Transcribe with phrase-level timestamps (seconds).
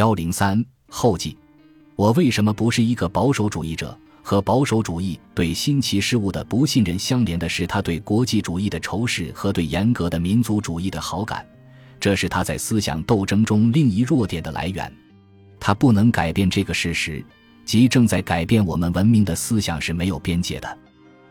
[0.00, 1.36] 幺零三后记，
[1.94, 3.94] 我为什么不是一个保守主义者？
[4.22, 11.46] 和保守主义对新奇事物的不信任相连的是他对国际主义的仇视和对严格的民族主义的好感，
[12.00, 14.90] 这是他在思想斗争中另一弱点的来源。
[15.58, 17.22] 他不能改变这个事实，
[17.66, 20.78] 即正在改变我们文明的思想是没有边界的。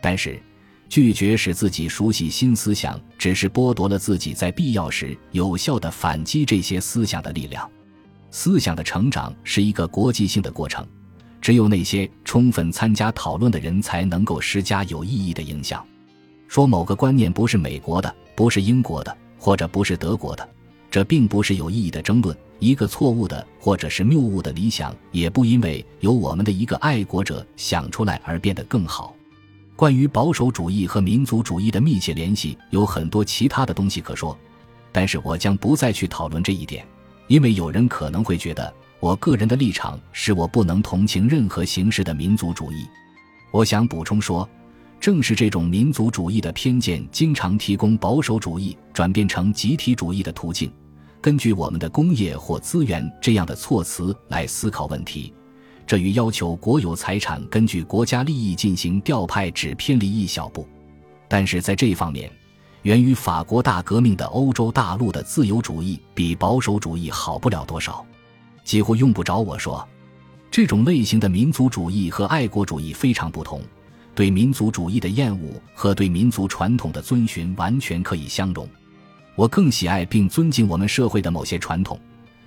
[0.00, 0.40] 但是，
[0.88, 7.70] 拒绝使自己熟悉新思想，只是剥夺了自己在必要时有效的反击这些思想的力量。
[8.36, 10.84] 思想的成长是一个国际性的过程，
[11.40, 15.86] 只有那些充分参加讨论的人才能够施加有意义的影响。
[16.48, 20.46] 说某个观念不是美国的，不是英国的，或者不是德国的，
[20.90, 22.36] 这并不是有意义的争论。
[22.58, 29.14] 一个错误的或者是谬误的理想，也不因为由我们的一个爱国者想出来而变得更好。
[29.76, 34.36] 关于保守主义和民族主义的密切联系，有很多其他的东西可说，
[34.90, 36.84] 但是我将不再去讨论这一点。
[37.26, 42.86] 因为有人可能会觉得，我个人的立场是我不能同情任何形式的民族主义。
[43.50, 44.48] 我想补充说，
[45.00, 50.72] 正是这种民族主义的偏见，经常提供保守主义转变成集体主义的途径。
[51.20, 55.32] 根据我们的工业或资源这样的措辞来思考问题，
[55.86, 60.66] 这与要求国有财产根据国家利益进行调派只偏离一小步。
[61.28, 62.30] 但是在这一方面，
[62.84, 68.04] 源于法国大革命的欧洲大陆的自由主义比保守主义好不了多少，
[68.62, 69.86] 几乎用不着我说。
[70.50, 73.62] 这种类型的民族主义和爱国主义非常不同，
[74.14, 78.68] 对民族主义的厌恶和对民族传统的遵循完全可以相容。
[79.34, 81.98] 我更喜爱并尊敬我们社会的某些传统，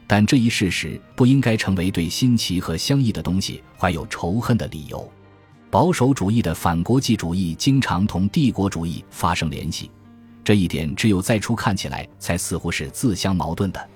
[0.05, 5.11] 但这一事实不应该成为对新奇和相异的东西怀有仇恨的理由。
[5.71, 9.89] 保守主义的反国际主义经常同帝国主义发生联系。
[10.47, 13.89] 这一点只有在初看起来才似乎是自相矛盾的，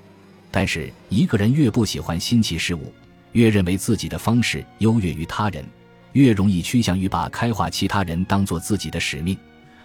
[0.52, 2.93] 但是一个人越不喜欢新奇事物，
[3.31, 5.63] 越认为自己的方式优越于他人，
[6.11, 9.38] 越容易趋向于把开化其他人当做自己的使命，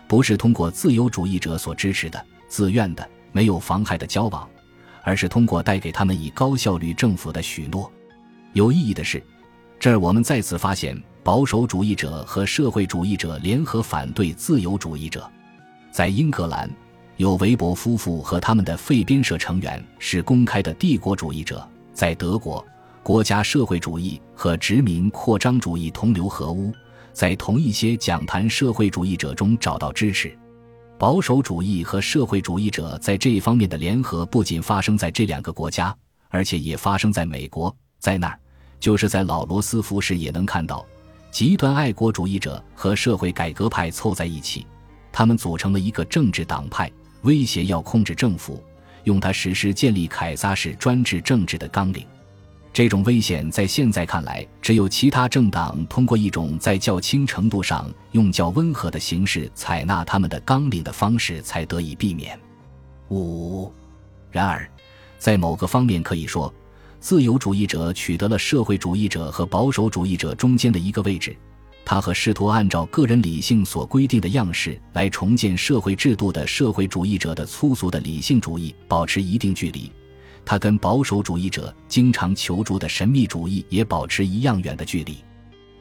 [0.09, 4.49] 不是通过自由主义者所支持的自愿的没有妨害的交往，
[5.05, 7.89] 而是通过带给他们以高效率政府的许诺。
[8.55, 9.23] 有意义的是，
[9.79, 15.31] 这儿我们再次发现保守主义者和社会主义者联合反对自由主义者。
[15.97, 16.71] 在英格兰，
[17.17, 21.57] 有韦伯夫妇和他们的废编社成员是公开的帝国主义者；
[21.95, 22.63] 在德国，
[23.03, 26.71] 国家社会主义和殖民扩张主义同流合污，
[27.15, 30.39] 在同一些讲坛社会主义者中找到支持。
[30.99, 35.97] 保守主义和社会主义者在这一方面的联合不仅发生在这两个国家，
[36.29, 37.75] 而且也发生在美国。
[37.99, 38.39] 在那儿，
[38.79, 40.85] 就是在老罗斯福时也能看到，
[41.31, 44.67] 极端爱国主义者和社会改革派凑在一起。
[45.19, 48.63] 他们组成了一个政治党派，威胁要控制政府，
[49.05, 52.05] 用它实施建立凯撒式专制政治的纲领。
[52.71, 62.39] 这种危险在现在看来，只有其他政党通过一种在较轻程度上用较温和的形式采纳他们的纲领的方式才得以避免。
[63.09, 63.73] 五，
[64.31, 64.71] 然而，
[65.19, 66.53] 在某个方面可以说，
[67.01, 71.35] 自由主义者取得了社会主义者和保守主义者中间的一个位置。
[71.89, 79.93] 他和试图按照个人理性所规定的样式来重建社会制度的社会主义者的粗俗的理性主义保持一定距离，
[80.45, 85.19] 他跟保守主义者经常求助的神秘主义也保持一样远的距离。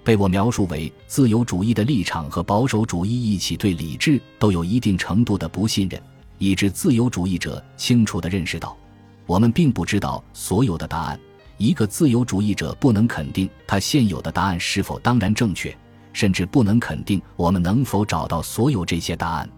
[0.03, 5.99] 被我描述为自由主义的立场和保守主义一起对理智都有一定程度的不信任，
[6.37, 8.77] 以致自由主义者清楚地认识到，
[9.25, 11.19] 我们并不知道所有的答案。
[11.57, 15.75] 一个自由主义者不能肯定他现有的答案是否当然正确。
[16.15, 19.49] 甚至不能肯定我们能否找到所有这些答案。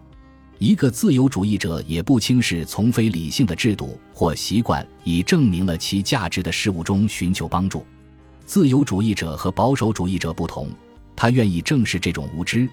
[0.58, 7.86] 一个自由主义者也不轻视从非理性的制度或习惯以证明了其价值的事物中寻求帮助。
[8.44, 10.68] 自由主义者和保守主义者不同，
[11.14, 12.68] 他愿意正视这种无知，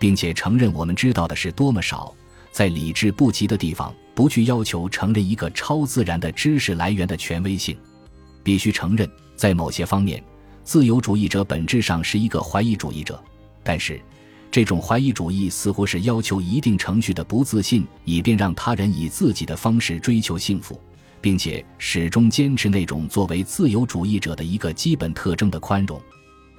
[0.00, 2.12] 并且承认我们知道的是多么少。
[2.50, 7.78] 在理智不及的地方，不去要求承认一个超自然的知识来源的权威性。
[8.42, 10.20] 必须承认，在某些方面。
[10.68, 13.18] 自由主义者本质上是一个怀疑主义者，
[13.62, 13.98] 但是，
[14.50, 20.78] 这种怀疑主义似乎是要求一定程序的不自信，以便让他人以自己的方式追求幸福，
[21.22, 25.98] 并且始终坚持那种作为自由主义者的一个基本特征的宽容。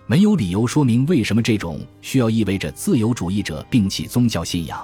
[0.08, 4.84] 没有理由说明为什么这种需要意味着自由主义者摒弃宗教信仰。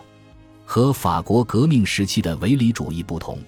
[0.65, 3.39] 和法国革命时期的唯理主义不同，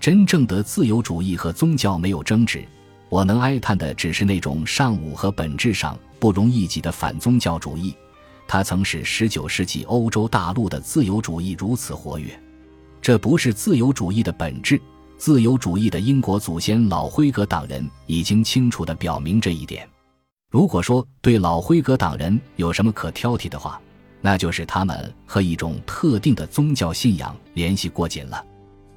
[0.00, 2.64] 真正的自由主义和宗教没有争执。
[3.14, 7.94] 我能哀叹的只是那种尚武和本质上不容一己的反宗教主义，
[8.48, 12.36] 它曾使十九世纪欧洲大陆的自由主义如此活跃。
[13.00, 14.82] 这不是自由主义的本质，
[15.16, 19.88] 自由主义的英国祖先老辉格党人已经清楚地表明这一点。
[20.50, 23.80] 如果说对老辉格党人有什么可挑剔的话，
[24.20, 28.44] 那就是他们和一种特定的宗教信仰联系过紧了。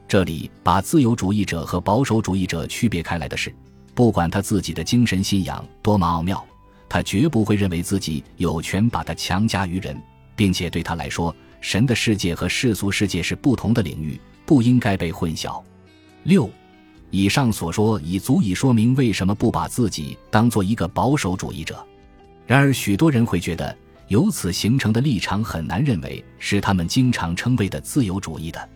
[0.08, 3.54] 这里把自由主义者和保守主义者区别开来的是，
[3.98, 6.46] 不管他自己的精神信仰多么奥妙，
[6.88, 10.00] 他绝不会认为自己有权把它强加于人，
[10.36, 15.60] 并且对他来说，神的世界和世俗世界是不同的领域，不应该被混淆。
[16.22, 16.48] 六，
[17.10, 21.84] 以上所说已足以说明为什么不把自己当做一个保守主义者。
[22.46, 23.76] 然而，许多人会觉得。
[24.10, 28.70] 由此形成的立场很难认为是他们经常称谓的自由主义的，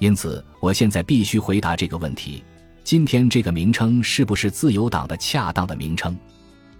[0.00, 2.44] 因此我现在必须回答这个问题：
[2.86, 6.16] 今天这个名称是不是自由党的恰当的名称？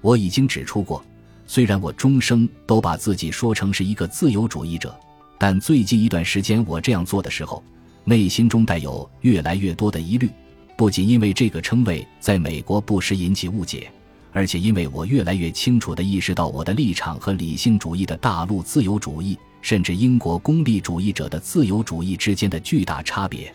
[0.00, 1.04] 我已经指出过，
[1.48, 4.96] 虽然我终生都把自己说成是一个自由主义者，
[5.36, 7.60] 但最近一段时间我这样做的时候，
[8.04, 10.30] 内心中带有越来越多的疑虑，
[10.76, 13.90] 不仅因为这个称谓在美国不时引起误解。
[14.30, 23.52] 而且，因为我越来越清楚地意识到我的立场和理性主义的大陆自由主义，甚至英国功利主义者的自由主义之间的巨大差别。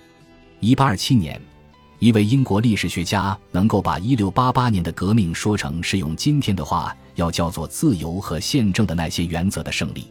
[0.59, 1.41] 一八二七年，
[2.01, 10.07] 一位英国历史学家能够把一六八八年的革命说成是用今天的话要叫做自由和宪政的那些原则的胜利。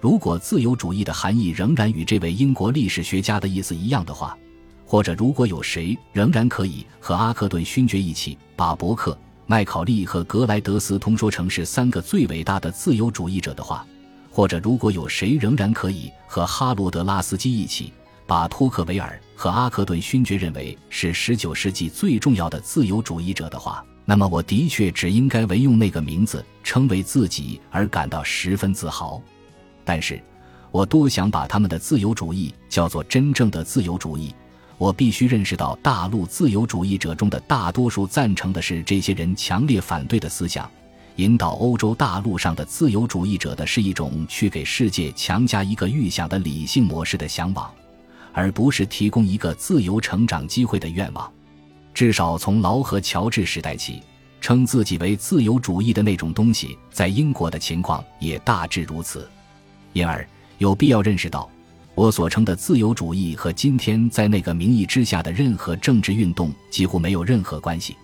[0.00, 4.38] 如果自由主义的含义仍然与这位英国历史学家的意思一样的话，
[4.86, 9.18] 或者如果有谁仍然可以和阿克顿勋爵一起把伯克。
[9.46, 13.84] 麦考利和格莱德斯通说成是三个最伟大的自由主义者的话，
[14.30, 17.92] 或者如果有谁仍然可以和哈罗德拉斯基一起
[18.26, 29.22] 把托克维尔和阿克顿勋爵认为是十九世纪最重要的自由主义者的话，那么我的确只应该为用那个名字称为自己而感到十分自豪。
[29.84, 30.20] 但是，
[30.72, 34.34] 我多想把他们的自由主义叫做真正的自由主义。
[34.78, 40.70] 我必须认识到，大陆自由主义者中的大多数赞成的是这些人强烈反对的思想。
[41.16, 47.72] 引导欧洲大陆上的自由主义者的是一种去给世界强加一个预想的理性模式的向往，
[48.36, 51.32] 而不是提供一个自由成长机会的愿望。
[51.94, 54.02] 至少从劳和乔治时代起，
[54.42, 59.26] 称自己为自由主义的那种东西，在英国的情况也大致如此。
[59.94, 60.28] 因而，
[60.58, 61.48] 有必要认识到。
[61.94, 67.96] 我所称的自由主义和今天在那个名义之下的任何政治运动几乎没有任何关系。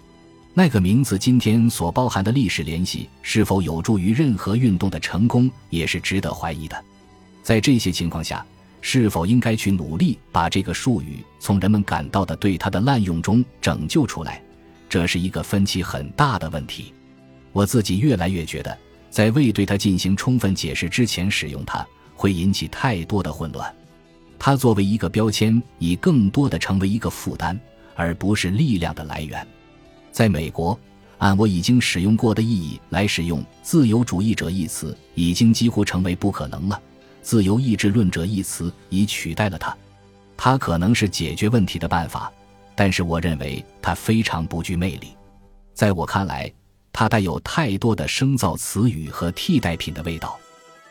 [0.54, 6.84] 那个名字今天所包含的历史联系是否有助于任何运动的成功，也是值得怀疑的。
[7.42, 8.42] 在这些情况下，
[8.82, 14.42] 是否应该去努力把这个术语从人们感到的对它的滥用中拯救出来，
[14.88, 16.92] 这是一个分歧很大的问题。
[17.52, 18.76] 我自己越来越觉得，
[19.08, 23.72] 在未对它进行充分解释之前使用它，会引起太多的混乱。
[24.38, 27.58] 它作为一个标签，以更多的成为一个负担，
[27.94, 29.46] 而不是力量的来源。
[30.10, 30.76] 在美国，
[31.18, 36.80] 按我已经使用过的意义来使用“自由主义者”一词，已经几乎成为不可能了。
[37.22, 39.74] “自由意志论者”一词已取代了它。
[40.36, 42.30] 它可能是解决问题的办法，
[42.74, 45.08] 但是我认为它非常不具魅力。
[45.72, 46.52] 在我看来，
[46.92, 50.38] 它带有太多的生造词语和替代品的味道。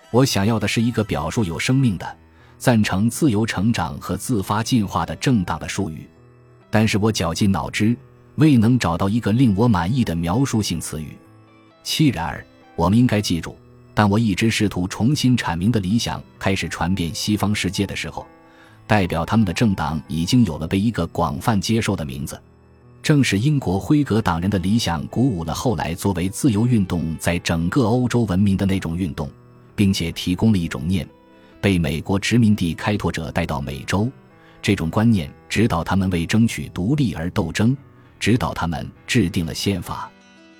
[0.09, 2.17] 我想要的是一个表述有生命的。
[2.57, 6.07] 赞成自由成长和自发进化的正当的术语，
[6.69, 7.97] 但是我绞尽脑汁
[8.35, 11.17] 未能找到一个令我满意的描述性词语。
[11.83, 12.45] 凄然而，
[12.75, 13.57] 我们应该记住，
[13.93, 18.25] 当我一直试图重新阐明的理想开始传遍西方世界的时候，
[18.87, 22.41] 代表他们的政党已经有了被一个广泛接受的名字。
[23.03, 29.29] 正是英国辉格党人的理想鼓舞了后来作为自由运动在整个欧洲文明的那种运动，
[29.75, 31.07] 并且提供了一种念。
[31.59, 34.09] 被美国殖民地开拓者带到美洲，
[34.61, 37.75] 这种观念指导他们为争取独立而斗争，
[38.19, 40.09] 指导他们制定了宪法。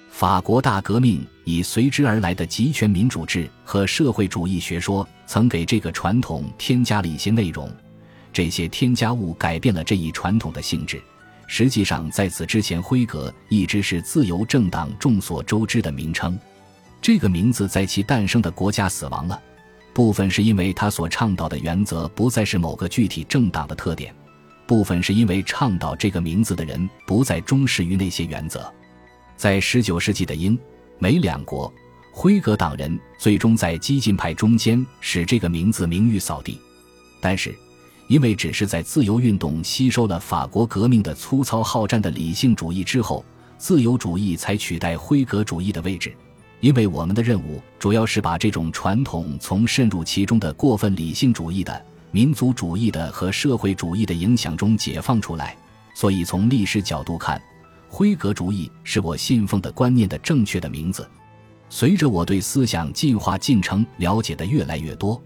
[0.10, 7.70] 法国大革命以随之而来的集权民主制和社会主义学说，曾给这个传统添加了一些内容。
[8.34, 11.02] 这些添加物改变了这一传统的性质。
[11.48, 16.40] 实际上，在此之前，辉格一直是自由政党众所周知的名称。
[17.02, 19.42] 这个名字在其诞生的国家死亡了。
[19.94, 24.16] 部分是因为他所倡导的原则不再是某个具体政党的特点，
[24.66, 28.74] 部分是因为倡导这个名字的人不再忠实于那些原则。
[29.36, 30.58] 在19世纪的英
[31.02, 31.74] 美两国，
[32.12, 36.60] 辉格党人最终在激进派中间使这个名字名誉扫地。
[37.20, 37.56] 但是，
[38.06, 43.26] 因为只是在自由运动吸收了法国革命的粗糙好战的理性主义之后，
[43.58, 46.16] 自由主义才取代辉格主义的位置。
[46.60, 55.58] 因为我们的任务主要是把这种传统从渗入其中的过分理性主义的、民族主义的和社会主义的影响中解放出来，
[55.96, 57.42] 所以从历史角度看，
[57.94, 61.06] 辉格主义是我信奉的观念的正确的名字。
[61.68, 65.22] 随着我对思想进化进程了解的越来越多，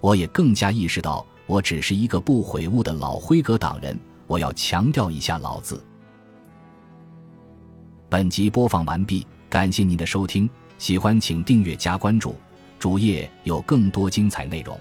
[0.00, 3.96] 我也更加意识到，我只是一个不悔悟的老辉格党人。
[4.26, 5.82] 我要强调一下“老”字。
[8.08, 12.34] 本集播放完毕，感谢您的收听，喜欢请订阅加关注，
[12.80, 14.78] 主页有更多精彩内容。